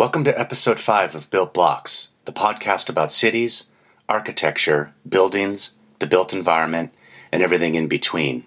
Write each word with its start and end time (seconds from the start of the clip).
Welcome 0.00 0.24
to 0.24 0.40
episode 0.40 0.80
5 0.80 1.14
of 1.14 1.30
Built 1.30 1.52
Blocks, 1.52 2.12
the 2.24 2.32
podcast 2.32 2.88
about 2.88 3.12
cities, 3.12 3.68
architecture, 4.08 4.94
buildings, 5.06 5.74
the 5.98 6.06
built 6.06 6.32
environment, 6.32 6.94
and 7.30 7.42
everything 7.42 7.74
in 7.74 7.86
between. 7.86 8.46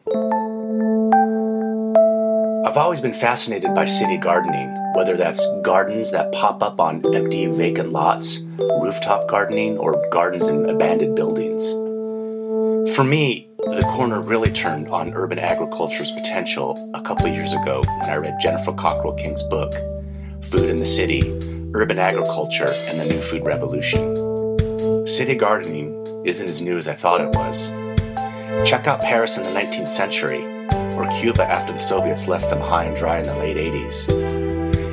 I've 2.65 2.75
always 2.75 3.01
been 3.01 3.13
fascinated 3.13 3.75
by 3.75 3.85
city 3.85 4.17
gardening, 4.17 4.67
whether 4.95 5.15
that's 5.15 5.45
gardens 5.61 6.09
that 6.11 6.31
pop 6.31 6.63
up 6.63 6.79
on 6.79 7.05
empty 7.13 7.45
vacant 7.45 7.91
lots, 7.91 8.39
rooftop 8.57 9.29
gardening, 9.29 9.77
or 9.77 9.93
gardens 10.09 10.47
in 10.47 10.67
abandoned 10.67 11.15
buildings. 11.15 11.63
For 12.95 13.03
me, 13.03 13.47
the 13.59 13.87
corner 13.91 14.21
really 14.21 14.51
turned 14.51 14.87
on 14.87 15.13
urban 15.13 15.37
agriculture's 15.37 16.09
potential 16.13 16.91
a 16.95 17.01
couple 17.03 17.27
years 17.27 17.53
ago 17.53 17.83
when 17.99 18.09
I 18.09 18.15
read 18.15 18.39
Jennifer 18.41 18.71
Cockrall 18.71 19.19
King's 19.19 19.43
book, 19.43 19.71
Food 20.43 20.69
in 20.69 20.77
the 20.77 20.85
City 20.85 21.21
Urban 21.73 21.97
Agriculture 21.97 22.69
and 22.87 22.99
the 22.99 23.05
New 23.05 23.21
Food 23.21 23.45
Revolution. 23.45 25.07
City 25.07 25.35
gardening 25.35 26.05
isn't 26.25 26.47
as 26.47 26.61
new 26.61 26.77
as 26.77 26.87
I 26.87 26.93
thought 26.93 27.21
it 27.21 27.29
was. 27.29 27.71
Check 28.69 28.85
out 28.87 29.01
Paris 29.01 29.37
in 29.37 29.43
the 29.43 29.49
19th 29.49 29.87
century, 29.87 30.43
or 30.95 31.07
Cuba 31.19 31.43
after 31.43 31.73
the 31.73 31.79
Soviets 31.79 32.27
left 32.27 32.49
them 32.49 32.59
high 32.59 32.83
and 32.83 32.95
dry 32.95 33.19
in 33.19 33.25
the 33.25 33.35
late 33.35 33.57
80s. 33.57 34.09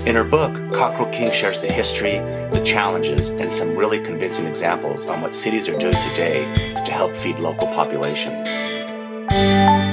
In 0.07 0.15
her 0.15 0.25
book, 0.25 0.53
Cockrall 0.73 1.13
King 1.13 1.31
shares 1.31 1.61
the 1.61 1.71
history, 1.71 2.19
the 2.53 2.63
challenges, 2.65 3.31
and 3.31 3.53
some 3.53 3.77
really 3.77 4.01
convincing 4.01 4.47
examples 4.47 5.07
on 5.07 5.21
what 5.21 5.35
cities 5.35 5.69
are 5.69 5.79
doing 5.79 6.01
today 6.01 6.45
to 6.87 6.93
help 6.93 7.15
feed 7.15 7.39
local 7.39 7.67
populations. 7.69 8.49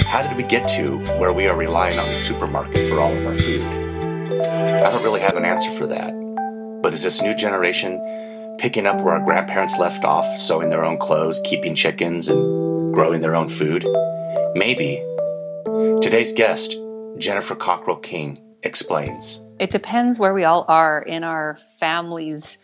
How 0.06 0.26
did 0.26 0.38
we 0.38 0.44
get 0.44 0.70
to 0.70 1.00
where 1.20 1.34
we 1.34 1.48
are 1.48 1.58
relying 1.58 2.00
on 2.00 2.10
the 2.10 2.18
supermarket 2.18 2.90
for 2.90 3.02
all 3.02 3.12
of 3.12 3.26
our 3.26 3.36
food? 3.36 3.87
I 4.78 4.92
don't 4.92 5.04
really 5.04 5.22
have 5.22 5.36
an 5.36 5.44
answer 5.44 5.72
for 5.72 5.88
that. 5.88 6.14
But 6.84 6.94
is 6.94 7.02
this 7.02 7.22
new 7.24 7.34
generation 7.34 8.56
picking 8.60 8.86
up 8.86 9.02
where 9.02 9.16
our 9.16 9.26
grandparents 9.26 9.80
left 9.80 10.06
off, 10.06 10.26
sewing 10.38 10.70
their 10.70 10.86
own 10.86 11.00
clothes, 11.00 11.42
keeping 11.44 11.74
chickens, 11.74 12.30
and 12.30 12.94
growing 12.94 13.22
their 13.22 13.36
own 13.36 13.50
food? 13.50 13.88
Maybe. 14.54 15.04
Today's 16.02 16.34
guest, 16.34 16.78
Jennifer 17.18 17.56
Cockrall 17.56 18.02
King, 18.02 18.38
explains. 18.62 19.42
It 19.60 19.72
depends 19.72 20.20
where 20.20 20.34
we 20.34 20.44
all 20.44 20.64
are 20.68 21.02
in 21.02 21.24
our 21.24 21.56
family's 21.80 22.60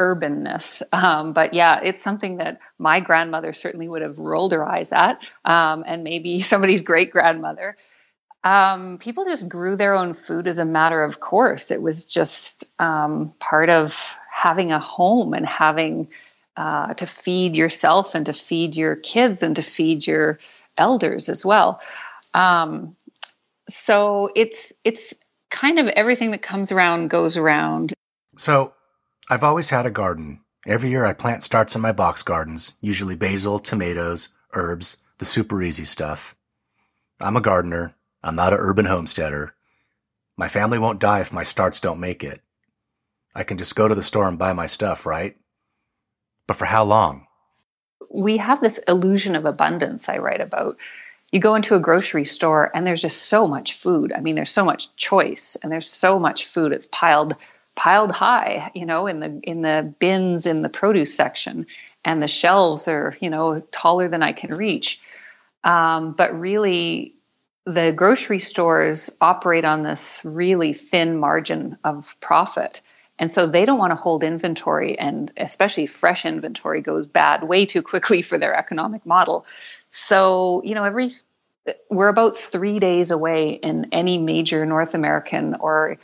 urbanness. 0.00 0.82
Um, 0.92 1.34
but 1.34 1.52
yeah, 1.52 1.80
it's 1.82 2.02
something 2.02 2.38
that 2.38 2.60
my 2.78 3.00
grandmother 3.00 3.52
certainly 3.52 3.88
would 3.88 4.02
have 4.02 4.18
rolled 4.18 4.52
her 4.52 4.66
eyes 4.66 4.92
at, 4.92 5.30
um, 5.44 5.84
and 5.86 6.02
maybe 6.02 6.38
somebody's 6.40 6.82
great 6.82 7.10
grandmother. 7.10 7.76
Um, 8.48 8.96
people 8.96 9.26
just 9.26 9.46
grew 9.46 9.76
their 9.76 9.94
own 9.94 10.14
food 10.14 10.46
as 10.46 10.58
a 10.58 10.64
matter 10.64 11.04
of 11.04 11.20
course. 11.20 11.70
It 11.70 11.82
was 11.82 12.06
just 12.06 12.64
um, 12.80 13.34
part 13.38 13.68
of 13.68 14.16
having 14.30 14.72
a 14.72 14.78
home 14.78 15.34
and 15.34 15.44
having 15.44 16.08
uh, 16.56 16.94
to 16.94 17.04
feed 17.04 17.56
yourself 17.56 18.14
and 18.14 18.24
to 18.24 18.32
feed 18.32 18.74
your 18.74 18.96
kids 18.96 19.42
and 19.42 19.56
to 19.56 19.62
feed 19.62 20.06
your 20.06 20.38
elders 20.78 21.28
as 21.28 21.44
well. 21.44 21.82
Um, 22.32 22.96
so 23.68 24.30
it's 24.34 24.72
it's 24.82 25.12
kind 25.50 25.78
of 25.78 25.88
everything 25.88 26.30
that 26.30 26.40
comes 26.40 26.72
around 26.72 27.10
goes 27.10 27.36
around. 27.36 27.92
So 28.38 28.72
I've 29.28 29.44
always 29.44 29.68
had 29.68 29.84
a 29.84 29.90
garden. 29.90 30.40
Every 30.66 30.88
year 30.88 31.04
I 31.04 31.12
plant 31.12 31.42
starts 31.42 31.76
in 31.76 31.82
my 31.82 31.92
box 31.92 32.22
gardens, 32.22 32.78
usually 32.80 33.14
basil, 33.14 33.58
tomatoes, 33.58 34.30
herbs, 34.54 35.02
the 35.18 35.26
super 35.26 35.62
easy 35.62 35.84
stuff. 35.84 36.34
I'm 37.20 37.36
a 37.36 37.42
gardener. 37.42 37.94
I'm 38.22 38.36
not 38.36 38.52
an 38.52 38.58
urban 38.60 38.86
homesteader. 38.86 39.54
My 40.36 40.48
family 40.48 40.78
won't 40.78 41.00
die 41.00 41.20
if 41.20 41.32
my 41.32 41.42
starts 41.42 41.80
don't 41.80 42.00
make 42.00 42.24
it. 42.24 42.40
I 43.34 43.44
can 43.44 43.58
just 43.58 43.76
go 43.76 43.86
to 43.86 43.94
the 43.94 44.02
store 44.02 44.26
and 44.28 44.38
buy 44.38 44.52
my 44.52 44.66
stuff, 44.66 45.06
right? 45.06 45.36
But 46.46 46.56
for 46.56 46.64
how 46.64 46.84
long? 46.84 47.26
We 48.10 48.38
have 48.38 48.60
this 48.60 48.78
illusion 48.88 49.36
of 49.36 49.44
abundance 49.44 50.08
I 50.08 50.18
write 50.18 50.40
about. 50.40 50.78
You 51.30 51.40
go 51.40 51.54
into 51.54 51.74
a 51.74 51.80
grocery 51.80 52.24
store 52.24 52.70
and 52.74 52.86
there's 52.86 53.02
just 53.02 53.26
so 53.26 53.46
much 53.46 53.74
food. 53.74 54.12
I 54.12 54.20
mean, 54.20 54.34
there's 54.34 54.50
so 54.50 54.64
much 54.64 54.96
choice 54.96 55.56
and 55.62 55.70
there's 55.70 55.88
so 55.88 56.18
much 56.18 56.46
food. 56.46 56.72
It's 56.72 56.88
piled 56.90 57.36
piled 57.78 58.10
high, 58.10 58.72
you 58.74 58.86
know, 58.86 59.06
in 59.06 59.20
the 59.20 59.38
in 59.44 59.62
the 59.62 59.94
bins 60.00 60.46
in 60.46 60.62
the 60.62 60.68
produce 60.68 61.14
section, 61.14 61.66
and 62.04 62.20
the 62.20 62.26
shelves 62.26 62.88
are, 62.88 63.14
you 63.20 63.30
know, 63.30 63.60
taller 63.70 64.08
than 64.08 64.22
I 64.22 64.32
can 64.32 64.52
reach. 64.54 65.00
Um, 65.62 66.12
but 66.12 66.38
really, 66.38 67.14
the 67.68 67.92
grocery 67.92 68.38
stores 68.38 69.14
operate 69.20 69.66
on 69.66 69.82
this 69.82 70.22
really 70.24 70.72
thin 70.72 71.18
margin 71.18 71.76
of 71.84 72.16
profit. 72.18 72.80
And 73.18 73.30
so 73.30 73.46
they 73.46 73.66
don't 73.66 73.78
want 73.78 73.90
to 73.90 73.96
hold 73.96 74.24
inventory, 74.24 74.98
and 74.98 75.30
especially 75.36 75.84
fresh 75.86 76.24
inventory 76.24 76.80
goes 76.80 77.06
bad 77.06 77.42
way 77.42 77.66
too 77.66 77.82
quickly 77.82 78.22
for 78.22 78.38
their 78.38 78.54
economic 78.54 79.04
model. 79.04 79.44
So, 79.90 80.62
you 80.64 80.74
know, 80.74 80.84
every 80.84 81.10
we're 81.90 82.08
about 82.08 82.36
three 82.36 82.78
days 82.78 83.10
away 83.10 83.50
in 83.50 83.88
any 83.92 84.16
major 84.16 84.64
North 84.64 84.94
American 84.94 85.54
or 85.60 85.98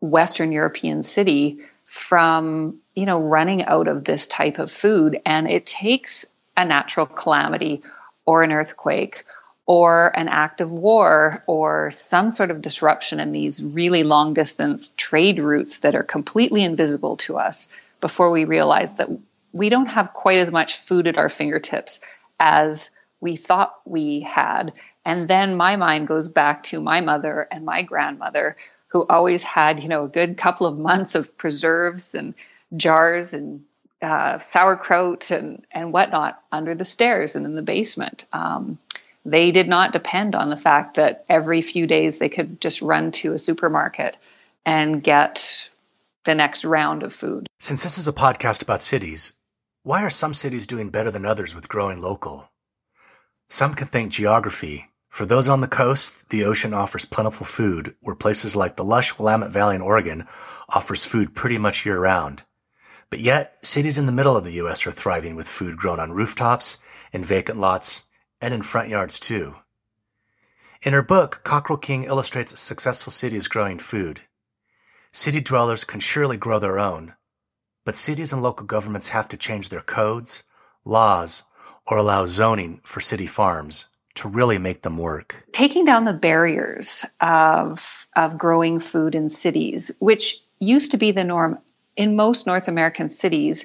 Western 0.00 0.50
European 0.50 1.04
city 1.04 1.60
from, 1.84 2.80
you 2.96 3.06
know, 3.06 3.20
running 3.20 3.64
out 3.64 3.86
of 3.86 4.02
this 4.02 4.26
type 4.26 4.58
of 4.58 4.72
food. 4.72 5.20
And 5.24 5.48
it 5.48 5.66
takes 5.66 6.26
a 6.56 6.64
natural 6.64 7.06
calamity 7.06 7.84
or 8.26 8.42
an 8.42 8.50
earthquake 8.50 9.24
or 9.66 10.12
an 10.16 10.28
act 10.28 10.60
of 10.60 10.70
war 10.70 11.30
or 11.48 11.90
some 11.90 12.30
sort 12.30 12.50
of 12.50 12.60
disruption 12.60 13.20
in 13.20 13.32
these 13.32 13.62
really 13.62 14.02
long 14.02 14.34
distance 14.34 14.92
trade 14.96 15.38
routes 15.38 15.78
that 15.78 15.94
are 15.94 16.02
completely 16.02 16.62
invisible 16.62 17.16
to 17.16 17.38
us 17.38 17.68
before 18.00 18.30
we 18.30 18.44
realize 18.44 18.96
that 18.96 19.08
we 19.52 19.68
don't 19.68 19.86
have 19.86 20.12
quite 20.12 20.38
as 20.38 20.50
much 20.50 20.76
food 20.76 21.06
at 21.06 21.16
our 21.16 21.28
fingertips 21.28 22.00
as 22.38 22.90
we 23.20 23.36
thought 23.36 23.74
we 23.86 24.20
had. 24.20 24.74
And 25.04 25.24
then 25.24 25.54
my 25.54 25.76
mind 25.76 26.08
goes 26.08 26.28
back 26.28 26.64
to 26.64 26.80
my 26.80 27.00
mother 27.00 27.46
and 27.50 27.64
my 27.64 27.82
grandmother 27.82 28.56
who 28.88 29.06
always 29.08 29.42
had, 29.42 29.82
you 29.82 29.88
know, 29.88 30.04
a 30.04 30.08
good 30.08 30.36
couple 30.36 30.66
of 30.66 30.78
months 30.78 31.14
of 31.14 31.36
preserves 31.38 32.14
and 32.14 32.34
jars 32.76 33.32
and 33.32 33.64
uh, 34.02 34.38
sauerkraut 34.38 35.30
and, 35.30 35.66
and 35.72 35.92
whatnot 35.92 36.40
under 36.52 36.74
the 36.74 36.84
stairs 36.84 37.36
and 37.36 37.46
in 37.46 37.54
the 37.54 37.62
basement. 37.62 38.26
Um, 38.32 38.78
they 39.24 39.50
did 39.50 39.68
not 39.68 39.92
depend 39.92 40.34
on 40.34 40.50
the 40.50 40.56
fact 40.56 40.96
that 40.96 41.24
every 41.28 41.62
few 41.62 41.86
days 41.86 42.18
they 42.18 42.28
could 42.28 42.60
just 42.60 42.82
run 42.82 43.10
to 43.12 43.32
a 43.32 43.38
supermarket 43.38 44.18
and 44.66 45.02
get 45.02 45.68
the 46.24 46.34
next 46.34 46.64
round 46.64 47.02
of 47.02 47.12
food. 47.12 47.46
Since 47.58 47.82
this 47.82 47.98
is 47.98 48.08
a 48.08 48.12
podcast 48.12 48.62
about 48.62 48.82
cities, 48.82 49.34
why 49.82 50.02
are 50.02 50.10
some 50.10 50.34
cities 50.34 50.66
doing 50.66 50.90
better 50.90 51.10
than 51.10 51.26
others 51.26 51.54
with 51.54 51.68
growing 51.68 52.00
local? 52.00 52.50
Some 53.48 53.74
can 53.74 53.86
thank 53.86 54.12
geography. 54.12 54.86
For 55.08 55.26
those 55.26 55.48
on 55.48 55.60
the 55.60 55.68
coast, 55.68 56.30
the 56.30 56.44
ocean 56.44 56.74
offers 56.74 57.04
plentiful 57.04 57.46
food, 57.46 57.94
where 58.00 58.16
places 58.16 58.56
like 58.56 58.76
the 58.76 58.84
lush 58.84 59.18
Willamette 59.18 59.50
Valley 59.50 59.76
in 59.76 59.82
Oregon 59.82 60.26
offers 60.68 61.04
food 61.04 61.34
pretty 61.34 61.58
much 61.58 61.86
year 61.86 62.00
round. 62.00 62.42
But 63.10 63.20
yet, 63.20 63.58
cities 63.62 63.96
in 63.96 64.06
the 64.06 64.12
middle 64.12 64.36
of 64.36 64.44
the 64.44 64.54
U.S. 64.54 64.86
are 64.86 64.90
thriving 64.90 65.36
with 65.36 65.46
food 65.46 65.76
grown 65.76 66.00
on 66.00 66.10
rooftops, 66.10 66.78
in 67.12 67.22
vacant 67.22 67.60
lots, 67.60 68.04
and 68.44 68.52
in 68.52 68.60
front 68.60 68.90
yards 68.90 69.18
too. 69.18 69.56
In 70.82 70.92
her 70.92 71.02
book, 71.02 71.40
Cockrall 71.44 71.80
King 71.80 72.04
illustrates 72.04 72.60
successful 72.60 73.10
cities 73.10 73.48
growing 73.48 73.78
food. 73.78 74.20
City 75.12 75.40
dwellers 75.40 75.84
can 75.84 75.98
surely 75.98 76.36
grow 76.36 76.58
their 76.58 76.78
own, 76.78 77.14
but 77.86 77.96
cities 77.96 78.34
and 78.34 78.42
local 78.42 78.66
governments 78.66 79.08
have 79.08 79.28
to 79.28 79.38
change 79.38 79.70
their 79.70 79.80
codes, 79.80 80.42
laws, 80.84 81.44
or 81.86 81.96
allow 81.96 82.26
zoning 82.26 82.82
for 82.84 83.00
city 83.00 83.26
farms 83.26 83.88
to 84.16 84.28
really 84.28 84.58
make 84.58 84.82
them 84.82 84.98
work. 84.98 85.46
Taking 85.52 85.86
down 85.86 86.04
the 86.04 86.12
barriers 86.12 87.06
of, 87.22 88.06
of 88.14 88.36
growing 88.36 88.78
food 88.78 89.14
in 89.14 89.30
cities, 89.30 89.90
which 90.00 90.42
used 90.58 90.90
to 90.90 90.98
be 90.98 91.12
the 91.12 91.24
norm 91.24 91.58
in 91.96 92.14
most 92.14 92.46
North 92.46 92.68
American 92.68 93.08
cities, 93.08 93.64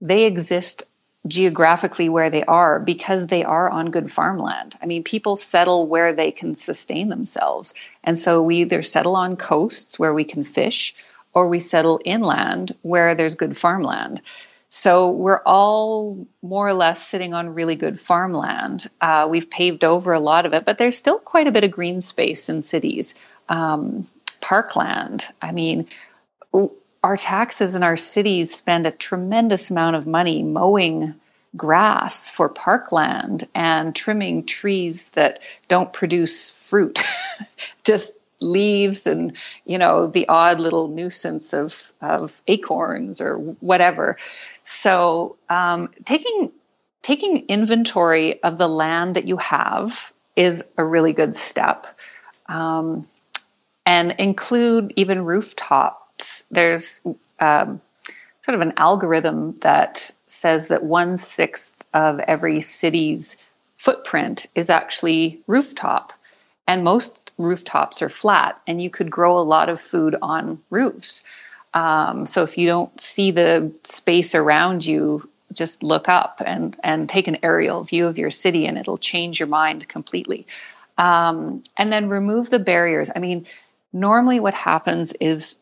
they 0.00 0.24
exist 0.24 0.84
geographically 1.26 2.08
where 2.08 2.30
they 2.30 2.44
are 2.44 2.78
because 2.78 3.26
they 3.26 3.44
are 3.44 3.68
on 3.68 3.90
good 3.90 4.10
farmland. 4.10 4.76
I 4.80 4.86
mean, 4.86 5.02
people 5.02 5.36
settle 5.36 5.86
where 5.86 6.12
they 6.12 6.30
can 6.30 6.54
sustain 6.54 7.08
themselves. 7.08 7.74
And 8.04 8.18
so 8.18 8.42
we 8.42 8.58
either 8.58 8.82
settle 8.82 9.16
on 9.16 9.36
coasts 9.36 9.98
where 9.98 10.14
we 10.14 10.24
can 10.24 10.44
fish 10.44 10.94
or 11.32 11.48
we 11.48 11.60
settle 11.60 12.00
inland 12.04 12.74
where 12.82 13.14
there's 13.14 13.34
good 13.34 13.56
farmland. 13.56 14.22
So 14.68 15.10
we're 15.10 15.42
all 15.44 16.26
more 16.42 16.66
or 16.66 16.74
less 16.74 17.06
sitting 17.06 17.34
on 17.34 17.54
really 17.54 17.76
good 17.76 18.00
farmland. 18.00 18.88
Uh, 19.00 19.28
we've 19.30 19.48
paved 19.48 19.84
over 19.84 20.12
a 20.12 20.20
lot 20.20 20.44
of 20.44 20.54
it, 20.54 20.64
but 20.64 20.76
there's 20.76 20.98
still 20.98 21.18
quite 21.18 21.46
a 21.46 21.52
bit 21.52 21.64
of 21.64 21.70
green 21.70 22.00
space 22.00 22.48
in 22.48 22.62
cities. 22.62 23.14
Um, 23.48 24.08
parkland. 24.40 25.24
I 25.40 25.52
mean, 25.52 25.86
our 27.06 27.16
taxes 27.16 27.76
in 27.76 27.84
our 27.84 27.96
cities 27.96 28.52
spend 28.52 28.84
a 28.84 28.90
tremendous 28.90 29.70
amount 29.70 29.94
of 29.94 30.08
money 30.08 30.42
mowing 30.42 31.14
grass 31.56 32.28
for 32.28 32.48
parkland 32.48 33.46
and 33.54 33.94
trimming 33.94 34.44
trees 34.44 35.10
that 35.10 35.38
don't 35.68 35.92
produce 35.92 36.50
fruit. 36.68 37.04
Just 37.84 38.14
leaves 38.40 39.06
and 39.06 39.36
you 39.64 39.78
know 39.78 40.08
the 40.08 40.26
odd 40.28 40.58
little 40.58 40.88
nuisance 40.88 41.54
of 41.54 41.92
of 42.02 42.42
acorns 42.46 43.22
or 43.22 43.38
whatever 43.38 44.18
so 44.62 45.36
um, 45.48 45.88
taking 46.04 46.52
taking 47.00 47.46
inventory 47.46 48.42
of 48.42 48.58
the 48.58 48.68
land 48.68 49.16
that 49.16 49.26
you 49.26 49.38
have 49.38 50.12
is 50.34 50.62
a 50.76 50.84
really 50.84 51.14
good 51.14 51.34
step 51.34 51.86
um, 52.46 53.08
and 53.86 54.16
include 54.18 54.92
even 54.96 55.24
rooftops 55.24 56.05
there's 56.50 57.00
um, 57.40 57.80
sort 58.40 58.54
of 58.54 58.60
an 58.60 58.74
algorithm 58.76 59.56
that 59.62 60.10
says 60.26 60.68
that 60.68 60.84
one 60.84 61.16
sixth 61.16 61.74
of 61.92 62.20
every 62.20 62.60
city's 62.60 63.38
footprint 63.76 64.46
is 64.54 64.70
actually 64.70 65.40
rooftop 65.46 66.12
and 66.66 66.84
most 66.84 67.32
rooftops 67.38 68.02
are 68.02 68.08
flat 68.08 68.60
and 68.66 68.80
you 68.80 68.90
could 68.90 69.10
grow 69.10 69.38
a 69.38 69.40
lot 69.40 69.68
of 69.68 69.80
food 69.80 70.16
on 70.22 70.60
roofs. 70.70 71.24
Um, 71.74 72.26
so 72.26 72.42
if 72.42 72.56
you 72.56 72.66
don't 72.66 73.00
see 73.00 73.32
the 73.32 73.72
space 73.84 74.34
around 74.34 74.84
you 74.84 75.28
just 75.52 75.82
look 75.82 76.08
up 76.08 76.42
and 76.44 76.76
and 76.82 77.08
take 77.08 77.28
an 77.28 77.38
aerial 77.42 77.84
view 77.84 78.06
of 78.06 78.18
your 78.18 78.30
city 78.30 78.66
and 78.66 78.78
it'll 78.78 78.98
change 78.98 79.40
your 79.40 79.46
mind 79.48 79.88
completely. 79.88 80.46
Um, 80.98 81.62
and 81.76 81.92
then 81.92 82.08
remove 82.08 82.50
the 82.50 82.58
barriers. 82.58 83.10
I 83.14 83.18
mean 83.18 83.46
normally 83.92 84.40
what 84.40 84.54
happens 84.54 85.12
is 85.14 85.56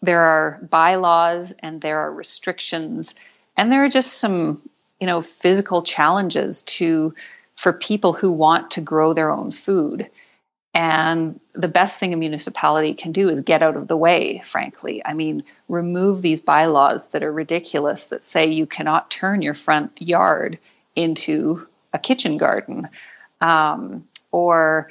there 0.00 0.20
are 0.20 0.58
bylaws 0.70 1.54
and 1.58 1.80
there 1.80 2.00
are 2.00 2.12
restrictions 2.12 3.14
and 3.56 3.72
there 3.72 3.84
are 3.84 3.88
just 3.88 4.14
some 4.14 4.62
you 5.00 5.06
know 5.06 5.20
physical 5.20 5.82
challenges 5.82 6.62
to 6.64 7.14
for 7.56 7.72
people 7.72 8.12
who 8.12 8.32
want 8.32 8.72
to 8.72 8.80
grow 8.80 9.12
their 9.12 9.30
own 9.30 9.50
food. 9.50 10.10
And 10.74 11.38
the 11.52 11.68
best 11.68 12.00
thing 12.00 12.14
a 12.14 12.16
municipality 12.16 12.94
can 12.94 13.12
do 13.12 13.28
is 13.28 13.42
get 13.42 13.62
out 13.62 13.76
of 13.76 13.88
the 13.88 13.96
way, 13.96 14.40
frankly. 14.44 15.02
I 15.04 15.12
mean, 15.12 15.44
remove 15.68 16.22
these 16.22 16.40
bylaws 16.40 17.08
that 17.08 17.22
are 17.22 17.32
ridiculous 17.32 18.06
that 18.06 18.22
say 18.22 18.46
you 18.46 18.66
cannot 18.66 19.10
turn 19.10 19.42
your 19.42 19.52
front 19.52 20.00
yard 20.00 20.58
into 20.96 21.66
a 21.92 21.98
kitchen 21.98 22.38
garden. 22.38 22.88
Um, 23.40 24.08
or, 24.30 24.90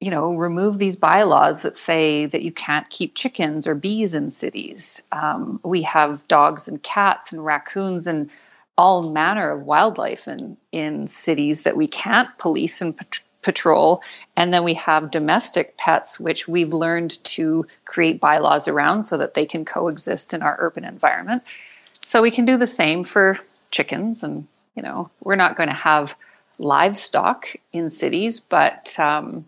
you 0.00 0.10
know, 0.10 0.32
remove 0.32 0.78
these 0.78 0.96
bylaws 0.96 1.62
that 1.62 1.76
say 1.76 2.24
that 2.24 2.42
you 2.42 2.52
can't 2.52 2.88
keep 2.88 3.14
chickens 3.14 3.66
or 3.66 3.74
bees 3.74 4.14
in 4.14 4.30
cities. 4.30 5.02
Um, 5.12 5.60
we 5.62 5.82
have 5.82 6.26
dogs 6.26 6.68
and 6.68 6.82
cats 6.82 7.32
and 7.34 7.44
raccoons 7.44 8.06
and 8.06 8.30
all 8.78 9.02
manner 9.10 9.50
of 9.50 9.62
wildlife 9.62 10.26
in 10.26 10.56
in 10.72 11.06
cities 11.06 11.64
that 11.64 11.76
we 11.76 11.86
can't 11.86 12.36
police 12.38 12.80
and 12.80 12.96
pat- 12.96 13.20
patrol 13.42 14.02
and 14.36 14.54
then 14.54 14.64
we 14.64 14.74
have 14.74 15.10
domestic 15.10 15.76
pets 15.76 16.18
which 16.18 16.48
we've 16.48 16.72
learned 16.72 17.22
to 17.24 17.66
create 17.84 18.20
bylaws 18.20 18.68
around 18.68 19.04
so 19.04 19.18
that 19.18 19.34
they 19.34 19.44
can 19.44 19.64
coexist 19.64 20.32
in 20.32 20.42
our 20.42 20.56
urban 20.60 20.84
environment 20.84 21.54
so 21.68 22.22
we 22.22 22.30
can 22.30 22.46
do 22.46 22.56
the 22.56 22.66
same 22.66 23.04
for 23.04 23.34
chickens 23.70 24.22
and 24.22 24.46
you 24.74 24.82
know 24.82 25.10
we're 25.22 25.36
not 25.36 25.56
going 25.56 25.68
to 25.68 25.74
have 25.74 26.14
livestock 26.58 27.48
in 27.72 27.90
cities 27.90 28.40
but 28.40 28.98
um, 28.98 29.46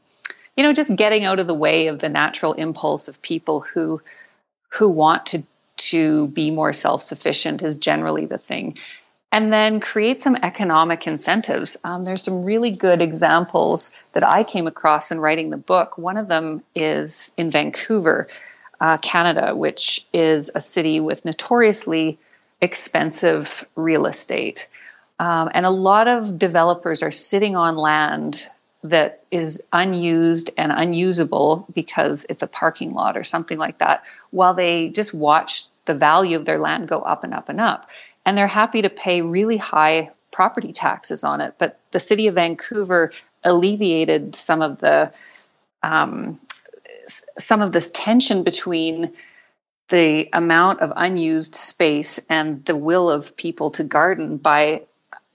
you 0.57 0.63
know 0.63 0.73
just 0.73 0.95
getting 0.95 1.25
out 1.25 1.41
of 1.41 1.47
the 1.47 1.55
way 1.55 1.89
of 1.89 1.99
the 1.99 2.09
natural 2.09 2.53
impulse 2.53 3.09
of 3.09 3.23
people 3.23 3.61
who 3.61 4.01
who 4.71 4.89
want 4.89 5.27
to 5.27 5.43
to 5.77 6.29
be 6.29 6.51
more 6.51 6.73
self-sufficient 6.73 7.63
is 7.63 7.77
generally 7.77 8.27
the 8.27 8.39
thing 8.39 8.77
and 9.33 9.51
then 9.51 9.81
create 9.81 10.21
some 10.21 10.37
economic 10.37 11.07
incentives. 11.07 11.79
Um, 11.83 12.05
there's 12.05 12.23
some 12.23 12.45
really 12.45 12.71
good 12.71 13.01
examples 13.01 14.05
that 14.13 14.23
I 14.23 14.45
came 14.45 14.67
across 14.67 15.11
in 15.11 15.19
writing 15.19 15.49
the 15.49 15.57
book. 15.57 15.97
One 15.97 16.19
of 16.19 16.29
them 16.29 16.63
is 16.75 17.33
in 17.39 17.51
Vancouver, 17.51 18.29
uh, 18.79 18.99
Canada, 18.99 19.57
which 19.57 20.07
is 20.13 20.51
a 20.55 20.61
city 20.61 21.01
with 21.01 21.25
notoriously 21.25 22.19
expensive 22.61 23.67
real 23.75 24.05
estate. 24.05 24.69
Um, 25.19 25.51
and 25.55 25.65
a 25.65 25.71
lot 25.71 26.09
of 26.09 26.39
developers 26.39 27.03
are 27.03 27.11
sitting 27.11 27.57
on 27.57 27.77
land 27.77 28.47
that 28.85 29.25
is 29.31 29.63
unused 29.73 30.51
and 30.59 30.73
unusable 30.73 31.67
because 31.73 32.27
it's 32.29 32.43
a 32.43 32.49
parking 32.49 32.93
lot 32.95 33.17
or 33.17 33.25
something 33.25 33.59
like 33.59 33.79
that, 33.79 34.05
while 34.31 34.55
they 34.55 34.89
just 34.89 35.15
watch 35.15 35.67
the 35.85 35.95
value 35.95 36.37
of 36.37 36.45
their 36.45 36.59
land 36.59 36.89
go 36.89 37.01
up 37.01 37.25
and 37.25 37.33
up 37.33 37.49
and 37.49 37.61
up 37.61 37.89
and 38.25 38.37
they're 38.37 38.47
happy 38.47 38.83
to 38.83 38.91
pay 38.91 39.23
really 39.23 39.57
high 39.57 40.11
property 40.31 40.73
taxes 40.73 41.25
on 41.25 41.41
it. 41.41 41.55
But 41.59 41.79
the 41.91 42.01
city 42.01 42.29
of 42.29 42.37
Vancouver 42.37 43.13
alleviated 43.45 44.35
some 44.35 44.63
of 44.63 44.79
the 44.79 45.13
um, 45.83 46.41
some 47.39 47.61
of 47.61 47.73
this 47.73 47.91
tension 47.91 48.45
between 48.45 49.13
the 49.89 50.29
amount 50.33 50.81
of 50.81 50.93
unused 50.95 51.55
space 51.55 52.21
and 52.31 52.65
the 52.65 52.77
will 52.77 53.11
of 53.11 53.37
people 53.37 53.71
to 53.73 53.85
garden 53.85 54.37
by 54.37 54.83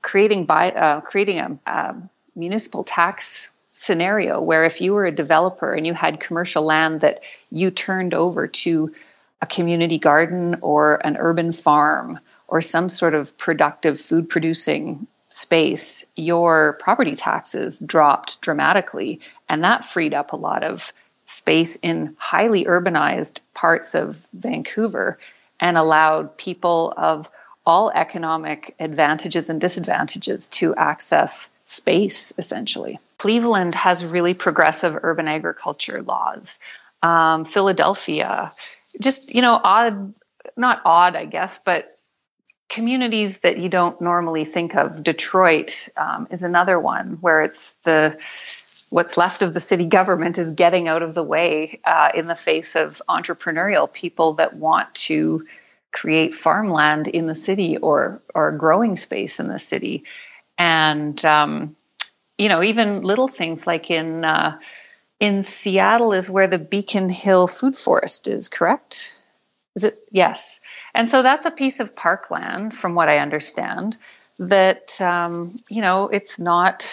creating 0.02 0.46
by 0.46 0.72
uh, 0.72 1.02
creating 1.02 1.40
a, 1.40 1.60
a 1.70 1.96
municipal 2.38 2.84
tax 2.84 3.52
scenario 3.74 4.42
where 4.42 4.66
if 4.66 4.82
you 4.82 4.94
were 4.94 5.06
a 5.06 5.12
developer 5.12 5.74
and 5.74 5.86
you 5.86 5.94
had 5.94 6.20
commercial 6.20 6.64
land 6.64 7.02
that 7.02 7.24
you 7.52 7.70
turned 7.70 8.14
over 8.14 8.48
to 8.48 8.94
a 9.42 9.46
community 9.46 10.00
garden 10.00 10.58
or 10.62 10.96
an 11.06 11.18
urban 11.18 11.52
farm 11.52 12.20
or 12.48 12.62
some 12.62 12.90
sort 12.90 13.14
of 13.14 13.38
productive 13.38 14.00
food 14.00 14.30
producing 14.30 15.06
space, 15.30 16.06
your 16.16 16.78
property 16.80 17.16
taxes 17.16 17.80
dropped 17.80 18.42
dramatically. 18.42 19.20
And 19.50 19.64
that 19.64 19.84
freed 19.84 20.14
up 20.14 20.32
a 20.32 20.38
lot 20.38 20.64
of 20.64 20.92
space 21.26 21.76
in 21.78 22.16
highly 22.18 22.66
urbanized 22.66 23.42
parts 23.54 23.94
of 23.94 24.26
Vancouver 24.34 25.20
and 25.60 25.78
allowed 25.78 26.38
people 26.38 26.94
of 26.96 27.30
all 27.66 27.92
economic 27.94 28.74
advantages 28.80 29.50
and 29.50 29.60
disadvantages 29.60 30.48
to 30.48 30.74
access 30.76 31.50
space, 31.68 32.34
essentially. 32.38 33.00
Cleveland 33.18 33.74
has 33.76 34.12
really 34.12 34.34
progressive 34.34 34.98
urban 35.04 35.28
agriculture 35.28 36.02
laws. 36.02 36.60
Um, 37.04 37.46
Philadelphia, 37.46 38.52
just, 39.02 39.36
you 39.36 39.42
know, 39.42 39.60
odd, 39.64 40.14
not 40.56 40.82
odd, 40.84 41.16
I 41.16 41.26
guess, 41.26 41.60
but 41.64 41.94
communities 42.70 43.40
that 43.40 43.60
you 43.60 43.70
don't 43.70 44.02
normally 44.02 44.46
think 44.46 44.76
of. 44.76 45.04
Detroit 45.04 45.90
um, 45.96 46.28
is 46.32 46.42
another 46.42 46.80
one 46.80 47.18
where 47.22 47.44
it's 47.44 47.74
the 47.84 48.10
what's 48.92 49.18
left 49.18 49.42
of 49.42 49.54
the 49.54 49.60
city 49.60 49.86
government 49.86 50.38
is 50.38 50.54
getting 50.54 50.88
out 50.88 51.04
of 51.04 51.14
the 51.14 51.24
way 51.24 51.80
uh, 51.84 52.10
in 52.16 52.28
the 52.28 52.36
face 52.36 52.76
of 52.76 53.02
entrepreneurial 53.10 53.92
people 53.92 54.36
that 54.36 54.56
want 54.56 54.94
to 54.96 55.46
create 55.92 56.36
farmland 56.36 57.08
in 57.08 57.28
the 57.28 57.36
city 57.36 57.78
or 57.78 58.22
or 58.34 58.52
growing 58.52 58.96
space 58.96 59.40
in 59.40 59.48
the 59.48 59.60
city, 59.60 60.04
and 60.58 61.24
um, 61.26 61.76
you 62.38 62.50
know 62.50 62.64
even 62.64 63.02
little 63.02 63.28
things 63.28 63.68
like 63.68 63.92
in 63.92 64.26
uh, 64.26 64.58
in 65.20 65.44
Seattle 65.44 66.14
is 66.14 66.30
where 66.30 66.48
the 66.48 66.60
Beacon 66.60 67.10
Hill 67.10 67.48
Food 67.48 67.76
Forest 67.76 68.28
is. 68.28 68.50
Correct? 68.50 69.22
Is 69.76 69.84
it 69.84 70.00
yes? 70.12 70.60
And 70.94 71.10
so 71.10 71.22
that's 71.22 71.46
a 71.46 71.52
piece 71.52 71.80
of 71.80 71.96
parkland, 71.96 72.74
from 72.74 72.96
what 72.96 73.10
I 73.10 73.20
understand, 73.20 73.96
that, 74.40 75.00
um, 75.00 75.52
you 75.70 75.82
know, 75.82 76.10
it's 76.12 76.40
not, 76.40 76.88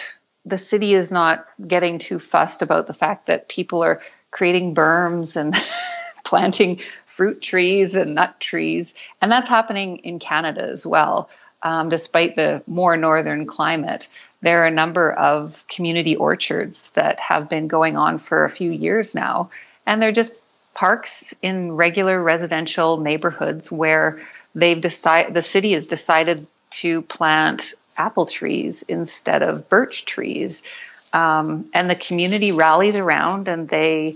the 0.45 0.59
city 0.59 0.93
is 0.93 1.11
not 1.11 1.45
getting 1.67 1.97
too 1.97 2.19
fussed 2.19 2.61
about 2.61 2.85
the 2.85 2.93
fact 2.93 3.25
that 3.27 3.49
people 3.49 3.83
are 3.83 4.01
creating 4.29 4.75
berms 4.75 5.35
and 5.35 5.55
planting 6.23 6.79
fruit 7.07 7.41
trees 7.41 7.95
and 7.95 8.15
nut 8.15 8.39
trees. 8.39 8.93
And 9.21 9.31
that's 9.31 9.49
happening 9.49 9.97
in 9.97 10.19
Canada 10.19 10.61
as 10.61 10.85
well. 10.85 11.29
Um, 11.65 11.89
despite 11.89 12.35
the 12.35 12.61
more 12.67 12.95
northern 12.95 13.47
climate, 13.47 14.07
there 14.41 14.61
are 14.61 14.67
a 14.67 14.71
number 14.71 15.11
of 15.11 15.67
community 15.67 16.15
orchards 16.15 16.91
that 16.91 17.19
have 17.19 17.49
been 17.49 17.67
going 17.67 17.97
on 17.97 18.19
for 18.19 18.45
a 18.45 18.49
few 18.51 18.69
years 18.69 19.15
now. 19.15 19.49
And 19.87 19.99
they're 19.99 20.11
just 20.11 20.75
parks 20.75 21.33
in 21.41 21.71
regular 21.71 22.23
residential 22.23 22.97
neighborhoods 22.97 23.71
where 23.71 24.15
they've 24.53 24.79
decided 24.79 25.33
the 25.33 25.41
city 25.41 25.71
has 25.71 25.87
decided 25.87 26.47
to 26.69 27.01
plant 27.01 27.73
apple 27.97 28.27
trees 28.27 28.83
instead 28.87 29.41
of 29.41 29.67
birch 29.67 30.05
trees 30.05 31.09
um, 31.13 31.67
and 31.73 31.89
the 31.89 31.95
community 31.95 32.51
rallies 32.51 32.95
around 32.95 33.47
and 33.47 33.67
they 33.69 34.11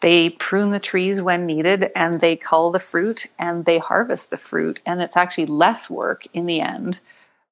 they 0.00 0.30
prune 0.30 0.70
the 0.70 0.80
trees 0.80 1.20
when 1.20 1.46
needed 1.46 1.90
and 1.96 2.12
they 2.14 2.36
cull 2.36 2.70
the 2.70 2.78
fruit 2.78 3.26
and 3.38 3.64
they 3.64 3.78
harvest 3.78 4.30
the 4.30 4.36
fruit 4.36 4.80
and 4.86 5.00
it's 5.00 5.16
actually 5.16 5.46
less 5.46 5.90
work 5.90 6.26
in 6.32 6.46
the 6.46 6.60
end 6.60 6.98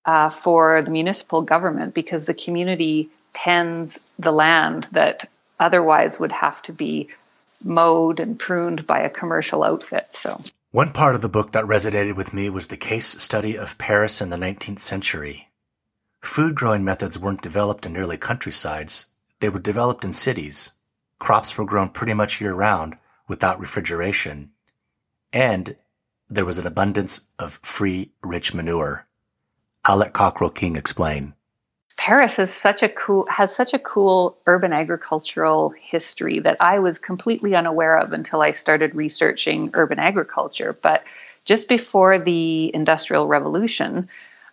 uh, 0.04 0.28
for 0.28 0.82
the 0.82 0.90
municipal 0.90 1.42
government 1.42 1.94
because 1.94 2.24
the 2.24 2.34
community 2.34 3.10
tends 3.32 4.12
the 4.12 4.32
land 4.32 4.86
that 4.92 5.28
otherwise 5.58 6.20
would 6.20 6.32
have 6.32 6.62
to 6.62 6.72
be 6.72 7.08
mowed 7.64 8.20
and 8.20 8.38
pruned 8.38 8.86
by 8.86 9.00
a 9.00 9.10
commercial 9.10 9.62
outfit. 9.64 10.06
So 10.06 10.30
one 10.70 10.92
part 10.92 11.14
of 11.14 11.22
the 11.22 11.28
book 11.28 11.52
that 11.52 11.64
resonated 11.64 12.16
with 12.16 12.32
me 12.32 12.50
was 12.50 12.66
the 12.66 12.76
case 12.76 13.06
study 13.22 13.56
of 13.56 13.78
Paris 13.78 14.20
in 14.20 14.30
the 14.30 14.36
19th 14.36 14.80
century. 14.80 15.48
Food 16.20 16.54
growing 16.54 16.84
methods 16.84 17.18
weren't 17.18 17.42
developed 17.42 17.86
in 17.86 17.96
early 17.96 18.16
countrysides, 18.16 19.06
they 19.40 19.48
were 19.48 19.58
developed 19.58 20.04
in 20.04 20.12
cities. 20.12 20.72
Crops 21.18 21.56
were 21.56 21.64
grown 21.64 21.88
pretty 21.88 22.14
much 22.14 22.40
year 22.40 22.54
round 22.54 22.96
without 23.28 23.58
refrigeration, 23.58 24.52
and 25.32 25.76
there 26.28 26.44
was 26.44 26.58
an 26.58 26.66
abundance 26.66 27.26
of 27.38 27.58
free, 27.62 28.10
rich 28.22 28.54
manure. 28.54 29.06
I'll 29.84 29.96
let 29.96 30.12
Cockrall 30.12 30.54
King 30.54 30.76
explain. 30.76 31.34
Paris 31.96 32.38
is 32.38 32.52
such 32.52 32.82
a 32.82 32.88
cool 32.88 33.26
has 33.30 33.54
such 33.54 33.72
a 33.72 33.78
cool 33.78 34.36
urban 34.46 34.72
agricultural 34.72 35.70
history 35.70 36.40
that 36.40 36.58
I 36.60 36.78
was 36.78 36.98
completely 36.98 37.56
unaware 37.56 37.98
of 37.98 38.12
until 38.12 38.42
I 38.42 38.50
started 38.50 38.94
researching 38.94 39.70
urban 39.74 39.98
agriculture. 39.98 40.74
But 40.82 41.06
just 41.44 41.68
before 41.68 42.18
the 42.18 42.72
Industrial 42.74 43.26
Revolution, 43.26 44.08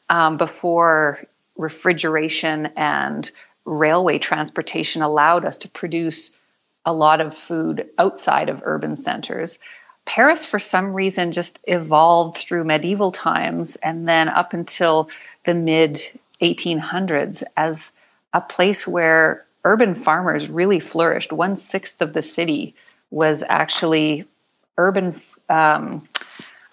um, 0.10 0.38
before 0.38 1.20
refrigeration 1.58 2.68
and 2.78 3.30
railway 3.66 4.20
transportation 4.20 5.02
allowed 5.02 5.46
us 5.46 5.60
to 5.60 5.70
produce 5.70 6.32
a 6.86 6.94
lot 6.94 7.22
of 7.22 7.36
food 7.36 7.90
outside 7.98 8.50
of 8.50 8.64
urban 8.66 8.96
centers. 8.96 9.60
Paris, 10.06 10.46
for 10.46 10.60
some 10.60 10.94
reason, 10.94 11.32
just 11.32 11.60
evolved 11.64 12.38
through 12.38 12.66
medieval 12.66 13.12
times 13.12 13.78
and 13.78 14.08
then 14.08 14.28
up 14.28 14.54
until 14.54 15.10
the 15.46 15.54
mid 15.54 16.00
1800s 16.42 17.44
as 17.56 17.92
a 18.34 18.42
place 18.42 18.88
where 18.88 19.46
urban 19.64 19.96
farmers 19.96 20.50
really 20.50 20.80
flourished. 20.80 21.32
One 21.32 21.56
sixth 21.56 22.02
of 22.02 22.12
the 22.12 22.22
city 22.22 22.76
was 23.12 23.44
actually 23.48 24.26
urban, 24.78 25.16
um, 25.50 25.94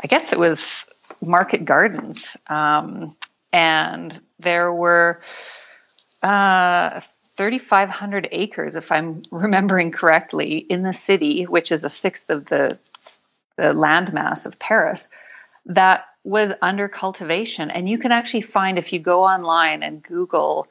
I 0.03 0.07
guess 0.09 0.33
it 0.33 0.39
was 0.39 1.17
market 1.23 1.65
gardens. 1.65 2.37
Um, 2.49 3.15
and 3.53 4.19
there 4.41 4.73
were 4.73 5.21
uh, 6.23 7.01
3,500 7.41 8.29
acres, 8.33 8.77
if 8.77 8.93
I'm 8.93 9.23
remembering 9.31 9.93
correctly, 9.93 10.59
in 10.59 10.83
the 10.83 10.93
city, 10.93 11.45
which 11.45 11.73
is 11.73 11.85
a 11.85 11.89
sixth 11.89 12.29
of 12.29 12.45
the, 12.47 12.79
the 13.57 13.73
landmass 13.73 14.45
of 14.45 14.59
Paris, 14.59 15.09
that 15.67 16.05
was 16.23 16.53
under 16.61 16.89
cultivation. 16.89 17.71
And 17.71 17.89
you 17.89 17.99
can 17.99 18.13
actually 18.13 18.43
find, 18.43 18.77
if 18.77 18.93
you 18.93 18.99
go 18.99 19.25
online 19.25 19.83
and 19.83 20.03
Google 20.03 20.69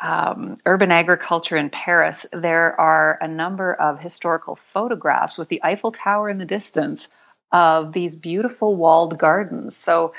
um, 0.00 0.58
urban 0.66 0.90
agriculture 0.90 1.56
in 1.56 1.70
Paris, 1.70 2.26
there 2.32 2.78
are 2.80 3.18
a 3.20 3.28
number 3.28 3.72
of 3.72 4.00
historical 4.00 4.56
photographs 4.56 5.38
with 5.38 5.48
the 5.48 5.62
Eiffel 5.62 5.92
Tower 5.92 6.28
in 6.28 6.38
the 6.38 6.44
distance 6.44 7.08
of 7.52 7.92
these 7.92 8.16
beautiful 8.16 8.74
walled 8.74 9.16
gardens. 9.18 9.76
So 9.76 10.14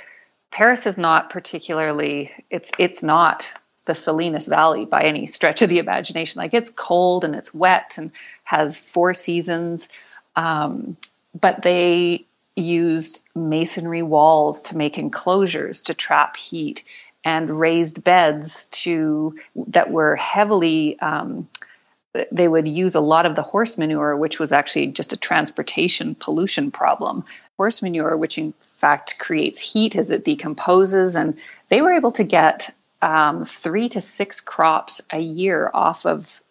Paris 0.52 0.86
is 0.86 0.98
not 0.98 1.30
particularly 1.30 2.32
it's 2.50 2.72
it's 2.78 3.02
not 3.02 3.54
the 3.86 3.96
Salinas 3.96 4.48
Valley 4.48 4.86
by 4.86 5.04
any 5.04 5.28
stretch 5.28 5.62
of 5.62 5.70
the 5.70 5.80
imagination. 5.80 6.40
Like 6.40 6.54
it's 6.54 6.70
cold 6.70 7.24
and 7.24 7.36
it's 7.36 7.54
wet 7.54 7.96
and 7.98 8.12
has 8.44 8.78
four 8.78 9.14
seasons. 9.14 9.90
Um, 10.36 10.98
but 11.40 11.62
they 11.62 12.26
used 12.56 13.24
masonry 13.34 14.02
walls 14.02 14.64
to 14.64 14.78
make 14.78 14.98
enclosures 14.98 15.82
to 15.84 15.94
trap 15.94 16.36
heat 16.36 16.84
and 17.24 17.50
raised 17.50 18.04
beds 18.04 18.66
to 18.72 19.38
that 19.68 19.92
were 19.92 20.16
heavily 20.16 21.00
um, 21.00 21.48
they 22.32 22.48
would 22.48 22.68
use 22.68 22.96
a 22.96 23.00
lot 23.00 23.26
of 23.26 23.36
the 23.36 23.42
horse 23.42 23.78
manure 23.78 24.18
which 24.18 24.40
was 24.40 24.52
actually 24.52 24.88
just 24.88 25.14
a 25.14 25.18
transportation 25.18 26.14
pollution 26.16 26.72
problem 26.72 27.24
horse 27.58 27.82
manure 27.82 28.18
which 28.18 28.38
in 28.38 28.54
fact 28.78 29.18
creates 29.18 29.60
heat 29.60 29.96
as 29.96 30.10
it 30.10 30.26
decomposes 30.26 31.16
and 31.16 31.38
they 31.70 31.82
were 31.82 31.94
able 31.94 32.12
to 32.12 32.24
get 32.24 32.74
um, 33.02 33.46
three 33.46 33.90
to 33.90 34.02
six 34.02 34.42
crops 34.42 35.02
a 35.12 35.20
year 35.20 35.70
off 35.74 36.06
of 36.06 36.42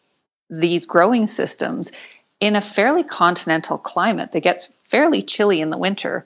these 0.48 0.86
growing 0.86 1.26
systems 1.26 1.92
in 2.40 2.56
a 2.56 2.60
fairly 2.60 3.04
continental 3.04 3.78
climate 3.78 4.32
that 4.32 4.40
gets 4.40 4.78
fairly 4.88 5.22
chilly 5.22 5.60
in 5.60 5.70
the 5.70 5.78
winter. 5.78 6.24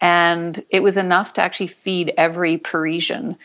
And 0.00 0.62
it 0.68 0.82
was 0.82 0.96
enough 0.96 1.34
to 1.34 1.42
actually 1.42 1.68
feed 1.68 2.12
every 2.16 2.58
Parisian 2.58 3.36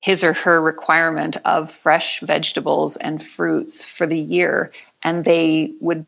his 0.00 0.22
or 0.22 0.34
her 0.34 0.62
requirement 0.62 1.36
of 1.44 1.70
fresh 1.70 2.20
vegetables 2.20 2.96
and 2.96 3.20
fruits 3.20 3.84
for 3.84 4.06
the 4.06 4.18
year. 4.18 4.70
And 5.02 5.24
they 5.24 5.72
would 5.80 6.06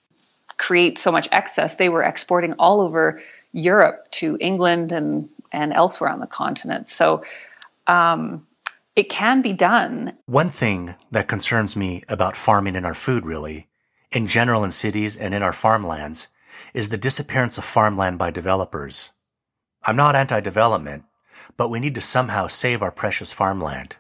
create 0.57 0.99
so 0.99 1.11
much 1.11 1.29
excess, 1.33 1.77
they 1.77 1.89
were 1.89 2.03
exporting 2.03 2.55
all 2.59 2.81
over 2.81 3.23
Europe 3.53 4.11
to 4.11 4.37
England 4.41 4.93
and, 4.93 5.29
and 5.51 5.73
elsewhere 5.73 6.11
on 6.11 6.21
the 6.21 6.27
continent. 6.27 6.89
So 6.89 7.25
um, 7.87 8.47
it 8.99 9.09
can 9.09 9.41
be 9.43 9.53
done. 9.53 10.13
One 10.27 10.51
thing 10.51 10.97
that 11.13 11.29
concerns 11.29 11.77
me 11.77 12.03
about 12.09 12.35
farming 12.35 12.75
and 12.75 12.85
our 12.85 12.95
food, 12.95 13.25
really, 13.25 13.69
in 14.11 14.27
general 14.27 14.65
in 14.65 14.73
cities 14.73 15.17
and 15.17 15.33
in 15.33 15.41
our 15.41 15.53
farmlands, 15.53 16.27
is 16.75 16.89
the 16.89 16.99
disappearance 16.99 17.59
of 17.59 17.65
farmland 17.65 18.19
by 18.19 18.33
developers. 18.33 19.13
I'm 19.85 19.95
not 19.95 20.17
anti 20.17 20.41
development, 20.41 21.05
but 21.57 21.71
we 21.71 21.79
need 21.79 21.95
to 21.95 22.01
somehow 22.01 22.49
save 22.49 22.83
our 22.83 22.91
precious 22.91 23.33
farmland. 23.33 23.99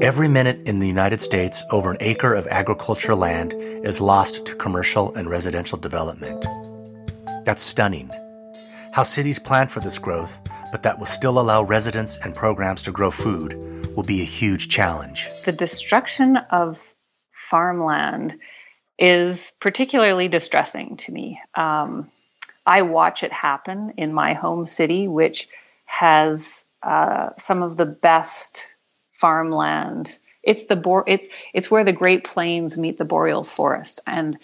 Every 0.00 0.28
minute 0.28 0.60
in 0.68 0.78
the 0.78 0.86
United 0.86 1.20
States, 1.20 1.64
over 1.72 1.90
an 1.90 1.96
acre 1.98 2.34
of 2.34 2.46
agricultural 2.46 3.18
land 3.18 3.54
is 3.56 4.00
lost 4.00 4.46
to 4.46 4.54
commercial 4.54 5.12
and 5.16 5.28
residential 5.28 5.76
development. 5.76 6.46
That's 7.46 7.62
stunning. 7.62 8.10
How 8.92 9.04
cities 9.04 9.38
plan 9.38 9.68
for 9.68 9.78
this 9.78 10.00
growth, 10.00 10.40
but 10.72 10.82
that 10.82 10.98
will 10.98 11.06
still 11.06 11.38
allow 11.38 11.62
residents 11.62 12.18
and 12.18 12.34
programs 12.34 12.82
to 12.82 12.90
grow 12.90 13.12
food, 13.12 13.54
will 13.94 14.02
be 14.02 14.20
a 14.20 14.24
huge 14.24 14.68
challenge. 14.68 15.28
The 15.44 15.52
destruction 15.52 16.38
of 16.50 16.92
farmland 17.30 18.36
is 18.98 19.52
particularly 19.60 20.26
distressing 20.26 20.96
to 20.96 21.12
me. 21.12 21.40
Um, 21.54 22.10
I 22.66 22.82
watch 22.82 23.22
it 23.22 23.32
happen 23.32 23.94
in 23.96 24.12
my 24.12 24.32
home 24.32 24.66
city, 24.66 25.06
which 25.06 25.48
has 25.84 26.64
uh, 26.82 27.28
some 27.38 27.62
of 27.62 27.76
the 27.76 27.86
best 27.86 28.66
farmland. 29.12 30.18
It's 30.42 30.64
the 30.64 30.74
bo- 30.74 31.04
it's 31.06 31.28
it's 31.54 31.70
where 31.70 31.84
the 31.84 31.92
Great 31.92 32.24
Plains 32.24 32.76
meet 32.76 32.98
the 32.98 33.04
boreal 33.04 33.44
forest, 33.44 34.00
and 34.04 34.36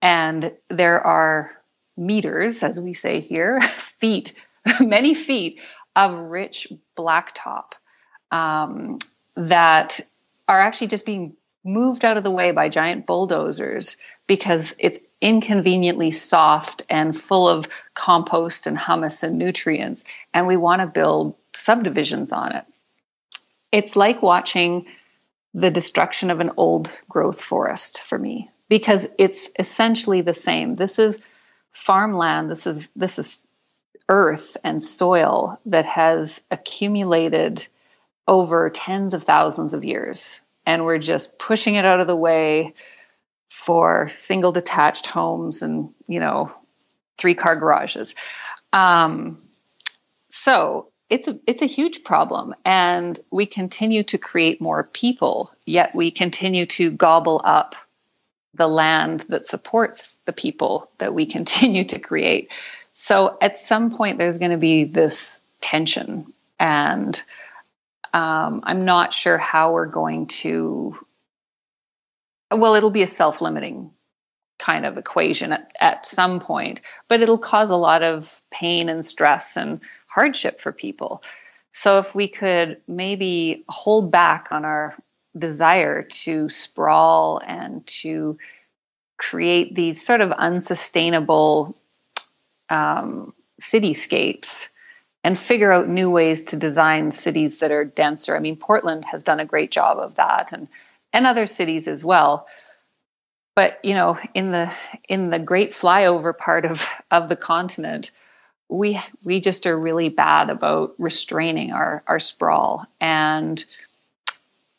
and 0.00 0.52
there 0.68 1.00
are 1.00 1.50
meters, 1.96 2.62
as 2.62 2.80
we 2.80 2.92
say 2.92 3.20
here, 3.20 3.60
feet, 3.70 4.34
many 4.80 5.14
feet 5.14 5.60
of 5.94 6.12
rich 6.12 6.68
blacktop 6.96 7.72
um, 8.30 8.98
that 9.34 10.00
are 10.48 10.60
actually 10.60 10.88
just 10.88 11.06
being 11.06 11.36
moved 11.64 12.04
out 12.04 12.16
of 12.16 12.22
the 12.22 12.30
way 12.30 12.52
by 12.52 12.68
giant 12.68 13.06
bulldozers 13.06 13.96
because 14.26 14.76
it's 14.78 15.00
inconveniently 15.20 16.10
soft 16.10 16.82
and 16.88 17.18
full 17.18 17.50
of 17.50 17.66
compost 17.94 18.66
and 18.66 18.78
humus 18.78 19.22
and 19.22 19.38
nutrients, 19.38 20.04
and 20.32 20.46
we 20.46 20.56
want 20.56 20.80
to 20.80 20.86
build 20.86 21.34
subdivisions 21.54 22.32
on 22.32 22.52
it. 22.52 22.64
It's 23.72 23.96
like 23.96 24.22
watching 24.22 24.86
the 25.54 25.70
destruction 25.70 26.30
of 26.30 26.40
an 26.40 26.52
old 26.56 26.90
growth 27.08 27.40
forest 27.40 28.00
for 28.02 28.18
me 28.18 28.50
because 28.68 29.06
it's 29.18 29.50
essentially 29.58 30.20
the 30.20 30.34
same. 30.34 30.74
This 30.74 30.98
is 30.98 31.20
farmland 31.76 32.50
this 32.50 32.66
is 32.66 32.90
this 32.96 33.18
is 33.18 33.42
earth 34.08 34.56
and 34.62 34.82
soil 34.82 35.60
that 35.66 35.86
has 35.86 36.42
accumulated 36.50 37.66
over 38.28 38.70
tens 38.70 39.14
of 39.14 39.24
thousands 39.24 39.74
of 39.74 39.84
years. 39.84 40.42
And 40.64 40.84
we're 40.84 40.98
just 40.98 41.38
pushing 41.38 41.76
it 41.76 41.84
out 41.84 42.00
of 42.00 42.06
the 42.06 42.16
way 42.16 42.74
for 43.50 44.08
single 44.08 44.52
detached 44.52 45.06
homes 45.06 45.62
and 45.62 45.90
you 46.06 46.20
know 46.20 46.52
three 47.16 47.34
car 47.34 47.56
garages. 47.56 48.14
Um, 48.72 49.38
so 50.30 50.90
it's 51.08 51.28
a 51.28 51.38
it's 51.46 51.62
a 51.62 51.66
huge 51.66 52.04
problem 52.04 52.54
and 52.64 53.18
we 53.30 53.46
continue 53.46 54.02
to 54.02 54.18
create 54.18 54.60
more 54.60 54.82
people 54.82 55.52
yet 55.64 55.94
we 55.94 56.10
continue 56.10 56.66
to 56.66 56.90
gobble 56.90 57.40
up 57.44 57.76
the 58.56 58.66
land 58.66 59.20
that 59.28 59.46
supports 59.46 60.18
the 60.24 60.32
people 60.32 60.90
that 60.98 61.14
we 61.14 61.26
continue 61.36 61.84
to 61.86 61.98
create. 61.98 62.52
So 62.94 63.36
at 63.40 63.58
some 63.58 63.90
point, 63.90 64.18
there's 64.18 64.38
going 64.38 64.52
to 64.52 64.56
be 64.56 64.84
this 64.84 65.40
tension, 65.60 66.32
and 66.58 67.20
um, 68.12 68.62
I'm 68.64 68.84
not 68.84 69.12
sure 69.12 69.38
how 69.38 69.72
we're 69.72 69.86
going 69.86 70.26
to. 70.28 70.98
Well, 72.50 72.74
it'll 72.74 72.90
be 72.90 73.02
a 73.02 73.06
self 73.06 73.40
limiting 73.40 73.90
kind 74.58 74.86
of 74.86 74.96
equation 74.96 75.52
at, 75.52 75.72
at 75.78 76.06
some 76.06 76.40
point, 76.40 76.80
but 77.08 77.20
it'll 77.20 77.38
cause 77.38 77.70
a 77.70 77.76
lot 77.76 78.02
of 78.02 78.40
pain 78.50 78.88
and 78.88 79.04
stress 79.04 79.56
and 79.56 79.80
hardship 80.06 80.60
for 80.60 80.72
people. 80.72 81.22
So 81.72 81.98
if 81.98 82.14
we 82.14 82.28
could 82.28 82.80
maybe 82.88 83.64
hold 83.68 84.10
back 84.10 84.48
on 84.50 84.64
our 84.64 84.96
desire 85.36 86.02
to 86.02 86.48
sprawl 86.48 87.40
and 87.44 87.86
to 87.86 88.38
create 89.16 89.74
these 89.74 90.04
sort 90.04 90.20
of 90.20 90.32
unsustainable 90.32 91.74
um, 92.68 93.32
cityscapes 93.60 94.68
and 95.24 95.38
figure 95.38 95.72
out 95.72 95.88
new 95.88 96.10
ways 96.10 96.44
to 96.44 96.56
design 96.56 97.10
cities 97.10 97.58
that 97.58 97.72
are 97.72 97.84
denser. 97.84 98.36
I 98.36 98.40
mean, 98.40 98.56
Portland 98.56 99.04
has 99.06 99.24
done 99.24 99.40
a 99.40 99.46
great 99.46 99.70
job 99.70 99.98
of 99.98 100.16
that 100.16 100.52
and 100.52 100.68
and 101.12 101.26
other 101.26 101.46
cities 101.46 101.88
as 101.88 102.04
well. 102.04 102.46
But, 103.54 103.80
you 103.82 103.94
know, 103.94 104.18
in 104.34 104.52
the 104.52 104.70
in 105.08 105.30
the 105.30 105.38
great 105.38 105.70
flyover 105.70 106.36
part 106.36 106.64
of 106.66 106.86
of 107.10 107.28
the 107.28 107.36
continent, 107.36 108.10
we 108.68 109.00
we 109.24 109.40
just 109.40 109.66
are 109.66 109.78
really 109.78 110.10
bad 110.10 110.50
about 110.50 110.94
restraining 110.98 111.72
our 111.72 112.02
our 112.06 112.20
sprawl 112.20 112.86
and 113.00 113.64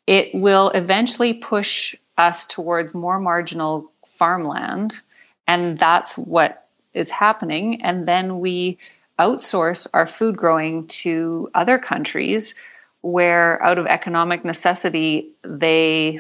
it 0.08 0.34
will 0.34 0.70
eventually 0.70 1.34
push 1.34 1.96
us 2.18 2.48
towards 2.48 2.96
more 2.96 3.20
marginal 3.20 3.92
farmland 4.08 5.00
and 5.48 5.78
that's 5.78 6.18
what 6.18 6.68
is 6.94 7.10
happening. 7.10 7.84
And 7.84 8.08
then 8.08 8.40
we 8.40 8.80
outsource 9.18 9.88
our 9.94 10.06
food 10.06 10.38
growing 10.38 10.88
to 10.88 11.50
other 11.54 11.80
countries 11.80 12.54
where 13.02 13.64
out 13.64 13.78
of 13.78 13.86
economic 13.88 14.44
necessity 14.44 15.30
they 15.44 16.20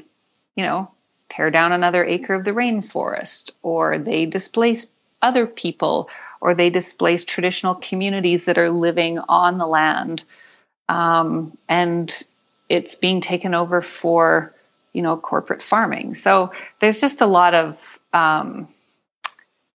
you 0.56 0.64
know 0.64 0.90
tear 1.30 1.52
down 1.52 1.74
another 1.74 2.06
acre 2.06 2.34
of 2.34 2.46
the 2.46 2.52
rainforest 2.52 3.52
or 3.62 3.98
they 3.98 4.26
displace 4.26 4.90
other 5.22 5.46
people 5.46 6.10
or 6.40 6.54
they 6.54 6.70
displace 6.70 7.24
traditional 7.24 7.76
communities 7.76 8.46
that 8.46 8.58
are 8.58 8.70
living 8.70 9.20
on 9.20 9.58
the 9.58 9.68
land. 9.68 10.24
Um, 10.88 11.58
and 11.68 12.10
it's 12.70 12.96
being 12.96 13.22
taken 13.22 13.54
over 13.54 13.82
for 13.82 14.54
you 14.94 15.02
know 15.02 15.18
corporate 15.18 15.62
farming. 15.62 16.16
So 16.16 16.52
there's 16.80 17.02
just 17.02 17.22
a 17.22 17.28
lot 17.28 17.54
of 17.54 18.00
um, 18.14 18.68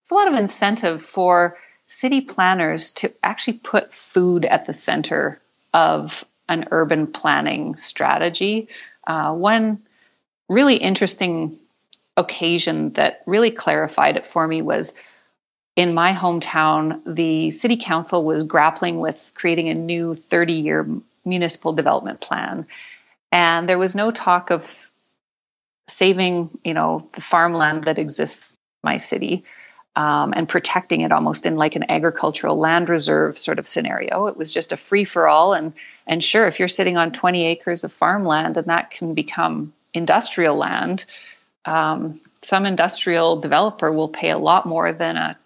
it's 0.01 0.11
a 0.11 0.15
lot 0.15 0.27
of 0.27 0.37
incentive 0.37 1.01
for 1.01 1.57
city 1.87 2.21
planners 2.21 2.93
to 2.93 3.13
actually 3.23 3.59
put 3.59 3.93
food 3.93 4.45
at 4.45 4.65
the 4.65 4.73
center 4.73 5.41
of 5.73 6.25
an 6.49 6.67
urban 6.71 7.07
planning 7.07 7.75
strategy. 7.75 8.67
Uh, 9.05 9.33
one 9.33 9.81
really 10.49 10.75
interesting 10.75 11.57
occasion 12.15 12.91
that 12.93 13.23
really 13.25 13.51
clarified 13.51 14.17
it 14.17 14.25
for 14.25 14.47
me 14.47 14.61
was 14.61 14.93
in 15.75 15.93
my 15.93 16.13
hometown, 16.13 17.01
the 17.05 17.49
city 17.51 17.77
council 17.77 18.23
was 18.23 18.43
grappling 18.43 18.99
with 18.99 19.31
creating 19.33 19.69
a 19.69 19.73
new 19.73 20.13
30 20.13 20.53
year 20.53 20.87
municipal 21.25 21.73
development 21.73 22.21
plan. 22.21 22.67
And 23.31 23.67
there 23.67 23.79
was 23.79 23.95
no 23.95 24.11
talk 24.11 24.51
of 24.51 24.91
saving, 25.87 26.49
you 26.63 26.73
know, 26.73 27.09
the 27.13 27.21
farmland 27.21 27.85
that 27.85 27.99
exists 27.99 28.51
in 28.51 28.57
my 28.83 28.97
city 28.97 29.43
um, 29.95 30.33
and 30.35 30.47
protecting 30.47 31.01
it 31.01 31.11
almost 31.11 31.45
in 31.45 31.55
like 31.55 31.75
an 31.75 31.89
agricultural 31.89 32.57
land 32.57 32.89
reserve 32.89 33.37
sort 33.37 33.59
of 33.59 33.67
scenario. 33.67 34.27
It 34.27 34.37
was 34.37 34.53
just 34.53 34.71
a 34.71 34.77
free 34.77 35.03
for 35.03 35.27
all. 35.27 35.53
And, 35.53 35.73
and 36.07 36.23
sure, 36.23 36.47
if 36.47 36.59
you're 36.59 36.67
sitting 36.67 36.97
on 36.97 37.11
20 37.11 37.45
acres 37.45 37.83
of 37.83 37.91
farmland 37.91 38.57
and 38.57 38.67
that 38.67 38.91
can 38.91 39.13
become 39.13 39.73
industrial 39.93 40.55
land, 40.55 41.05
um, 41.65 42.19
some 42.41 42.65
industrial 42.65 43.39
developer 43.39 43.91
will 43.91 44.09
pay 44.09 44.31
a 44.31 44.37
lot 44.37 44.65
more 44.65 44.91
than 44.91 45.17
a 45.17 45.37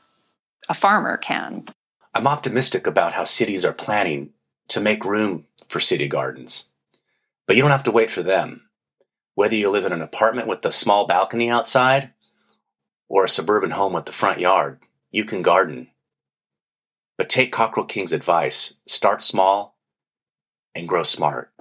a 0.69 0.74
farmer 0.74 1.17
can. 1.17 1.65
I'm 2.13 2.27
optimistic 2.27 2.88
about 2.88 3.13
how 3.13 3.24
cities 3.24 3.65
are 3.65 3.74
planning 3.74 4.31
to 4.69 4.81
make 4.81 5.05
room 5.05 5.45
for 5.67 5.79
city 5.79 6.07
gardens. 6.07 6.71
But 7.45 7.55
you 7.55 7.62
don't 7.62 7.71
have 7.71 7.83
to 7.86 7.91
wait 7.91 8.12
for 8.12 8.24
them. 8.24 8.69
Whether 9.36 9.55
you 9.55 9.69
live 9.69 9.86
in 9.86 9.93
an 9.93 10.01
apartment 10.01 10.47
with 10.47 10.65
a 10.65 10.71
small 10.71 11.05
balcony 11.05 11.50
outside 11.50 12.12
or 13.07 13.24
a 13.24 13.29
suburban 13.29 13.71
home 13.71 13.93
with 13.93 14.05
the 14.05 14.12
front 14.12 14.39
yard, 14.39 14.79
you 15.12 15.24
can 15.24 15.41
garden. 15.41 15.89
But 17.17 17.29
take 17.29 17.53
Cockrall 17.53 17.88
King's 17.88 18.13
advice 18.13 18.75
start 18.88 19.21
small 19.21 19.77
and 20.75 20.88
grow 20.88 21.03
smart 21.03 21.51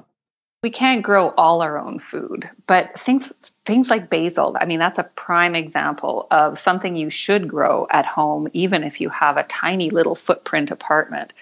we 0.66 0.70
can't 0.70 1.04
grow 1.04 1.32
all 1.36 1.62
our 1.62 1.78
own 1.78 2.00
food, 2.00 2.50
but 2.66 2.98
things 2.98 3.32
things 3.64 3.88
like 3.88 4.10
basil, 4.10 4.56
I 4.60 4.64
mean 4.64 4.80
that's 4.80 4.98
a 4.98 5.04
prime 5.04 5.54
example 5.54 6.26
of 6.32 6.58
something 6.58 6.96
you 6.96 7.08
should 7.08 7.46
grow 7.46 7.86
at 7.88 8.04
home 8.04 8.48
even 8.52 8.82
if 8.82 9.00
you 9.00 9.08
have 9.10 9.36
a 9.36 9.44
tiny 9.44 9.90
little 9.90 10.16
footprint 10.16 10.72
apartment. 10.72 11.34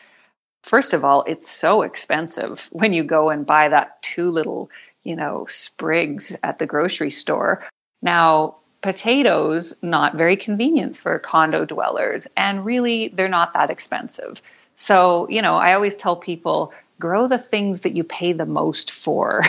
First 0.65 0.95
of 0.95 1.05
all, 1.05 1.25
it's 1.27 1.47
so 1.47 1.83
expensive 1.83 2.71
when 2.73 2.95
you 2.95 3.05
go 3.05 3.29
and 3.29 3.45
buy 3.45 3.69
that 3.69 4.01
two 4.01 4.31
little, 4.31 4.71
you 5.03 5.15
know, 5.15 5.45
sprigs 5.47 6.39
at 6.43 6.59
the 6.59 6.65
grocery 6.65 7.11
store. 7.11 7.63
Now, 8.01 8.57
potatoes 8.81 9.77
not 9.83 10.17
very 10.17 10.37
convenient 10.37 10.97
for 10.97 11.19
condo 11.19 11.67
dwellers 11.67 12.27
and 12.35 12.65
really 12.65 13.09
they're 13.09 13.29
not 13.29 13.53
that 13.53 13.69
expensive. 13.69 14.41
So, 14.75 15.29
you 15.29 15.43
know, 15.43 15.55
I 15.57 15.75
always 15.75 15.97
tell 15.97 16.17
people 16.17 16.73
grow 16.99 17.29
the 17.29 17.39
things 17.39 17.83
that 17.83 17.93
you 17.93 18.03
pay 18.03 18.33
the 18.33 18.47
most 18.47 18.91
for. 18.91 19.43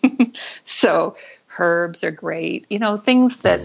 so 0.64 1.16
herbs 1.58 2.04
are 2.04 2.10
great, 2.10 2.66
you 2.68 2.78
know, 2.78 2.98
things 2.98 3.38
that, 3.38 3.62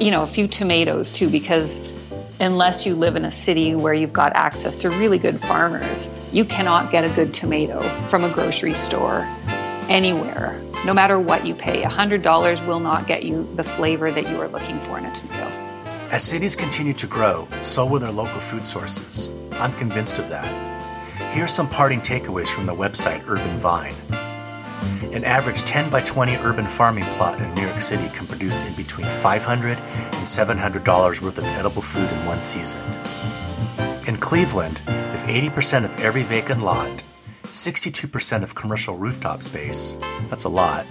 you 0.00 0.12
know, 0.12 0.22
a 0.22 0.26
few 0.26 0.46
tomatoes 0.46 1.10
too, 1.10 1.28
because 1.28 1.80
unless 2.40 2.86
you 2.86 2.94
live 2.94 3.16
in 3.16 3.24
a 3.24 3.32
city 3.32 3.74
where 3.74 3.94
you've 3.94 4.12
got 4.12 4.32
access 4.34 4.78
to 4.78 4.90
really 4.90 5.18
good 5.18 5.40
farmers, 5.40 6.08
you 6.32 6.44
cannot 6.44 6.90
get 6.90 7.04
a 7.04 7.08
good 7.10 7.32
tomato 7.32 7.80
from 8.08 8.24
a 8.24 8.28
grocery 8.28 8.74
store 8.74 9.26
anywhere. 9.88 10.60
No 10.84 10.92
matter 10.92 11.18
what 11.18 11.46
you 11.46 11.54
pay, 11.54 11.82
$100 11.82 12.66
will 12.66 12.80
not 12.80 13.06
get 13.06 13.24
you 13.24 13.48
the 13.56 13.64
flavor 13.64 14.10
that 14.10 14.28
you 14.28 14.40
are 14.40 14.48
looking 14.48 14.78
for 14.78 14.98
in 14.98 15.06
a 15.06 15.14
tomato. 15.14 15.46
As 16.10 16.22
cities 16.22 16.54
continue 16.54 16.92
to 16.92 17.06
grow, 17.06 17.48
so 17.62 17.86
will 17.86 17.98
their 17.98 18.10
local 18.10 18.40
food 18.40 18.64
sources. 18.66 19.32
I'm 19.52 19.72
convinced 19.72 20.18
of 20.18 20.28
that. 20.28 20.44
Here 21.32 21.44
are 21.44 21.48
some 21.48 21.68
parting 21.68 22.00
takeaways 22.00 22.48
from 22.48 22.66
the 22.66 22.74
website 22.74 23.26
Urban 23.26 23.58
Vine. 23.58 23.94
An 25.12 25.24
average 25.24 25.62
10 25.62 25.90
by 25.90 26.00
20 26.00 26.36
urban 26.36 26.66
farming 26.66 27.04
plot 27.16 27.40
in 27.40 27.54
New 27.54 27.62
York 27.62 27.80
City 27.80 28.08
can 28.14 28.26
produce 28.26 28.66
in 28.66 28.74
between 28.74 29.06
$500 29.06 29.78
and 29.78 30.58
$700 30.58 31.22
worth 31.22 31.38
of 31.38 31.44
edible 31.44 31.82
food 31.82 32.10
in 32.10 32.26
one 32.26 32.40
season. 32.40 32.82
In 34.06 34.16
Cleveland, 34.16 34.82
if 34.86 35.24
80% 35.24 35.84
of 35.84 35.98
every 36.00 36.22
vacant 36.22 36.62
lot, 36.62 37.02
62% 37.44 38.42
of 38.42 38.54
commercial 38.54 38.96
rooftop 38.96 39.42
space, 39.42 39.98
that's 40.28 40.44
a 40.44 40.48
lot, 40.48 40.86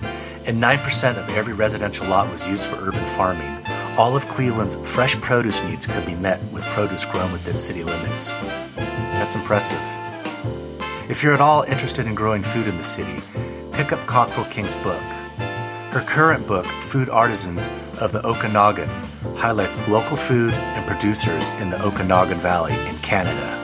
and 0.46 0.62
9% 0.62 1.18
of 1.18 1.30
every 1.30 1.54
residential 1.54 2.08
lot 2.08 2.30
was 2.32 2.48
used 2.48 2.68
for 2.68 2.78
urban 2.78 3.06
farming, 3.06 3.64
all 3.98 4.16
of 4.16 4.28
Cleveland's 4.28 4.76
fresh 4.78 5.16
produce 5.22 5.62
needs 5.64 5.86
could 5.86 6.06
be 6.06 6.16
met 6.16 6.42
with 6.52 6.64
produce 6.66 7.06
grown 7.06 7.32
within 7.32 7.58
city 7.58 7.84
limits. 7.84 8.34
That's 9.14 9.36
impressive. 9.36 9.82
If 11.10 11.22
you're 11.22 11.34
at 11.34 11.42
all 11.42 11.64
interested 11.64 12.08
in 12.08 12.16
growing 12.16 12.42
food 12.44 12.68
in 12.68 12.78
the 12.78 12.84
city, 12.84 13.22
pick 13.74 13.92
up 13.92 14.00
Cockrall 14.02 14.50
King's 14.50 14.76
book. 14.78 15.02
Her 15.92 16.04
current 16.08 16.48
book, 16.48 16.66
Food 16.66 17.10
Artisans 17.10 17.70
of 18.00 18.12
the 18.12 18.26
Okanagan, 18.26 18.90
highlights 19.36 19.88
local 19.88 20.18
food 20.18 20.54
and 20.54 20.88
producers 20.88 21.50
in 21.62 21.70
the 21.70 21.84
Okanagan 21.84 22.40
Valley 22.40 22.74
in 22.88 22.98
Canada. 23.00 23.60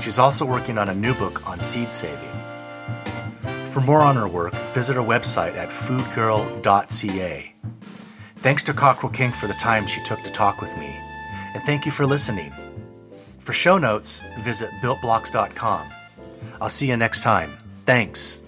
She's 0.00 0.18
also 0.18 0.44
working 0.44 0.78
on 0.78 0.88
a 0.88 0.94
new 0.94 1.14
book 1.14 1.46
on 1.46 1.60
seed 1.60 1.92
saving. 1.92 2.30
For 3.66 3.80
more 3.80 4.00
on 4.00 4.16
her 4.16 4.28
work, 4.28 4.54
visit 4.74 4.96
her 4.96 5.02
website 5.02 5.56
at 5.56 5.68
foodgirl.ca. 5.68 7.54
Thanks 8.36 8.62
to 8.62 8.72
Cockrall 8.72 9.12
King 9.12 9.32
for 9.32 9.46
the 9.46 9.54
time 9.54 9.86
she 9.86 10.02
took 10.02 10.22
to 10.22 10.30
talk 10.30 10.60
with 10.60 10.76
me, 10.78 10.98
and 11.54 11.62
thank 11.64 11.84
you 11.84 11.92
for 11.92 12.06
listening. 12.06 12.52
For 13.38 13.52
show 13.52 13.76
notes, 13.76 14.22
visit 14.38 14.70
builtblocks.com. 14.82 15.88
I'll 16.60 16.68
see 16.68 16.88
you 16.88 16.96
next 16.96 17.22
time. 17.22 17.58
Thanks. 17.84 18.45